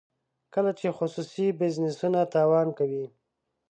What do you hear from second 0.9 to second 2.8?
خصوصي بزنسونه تاوان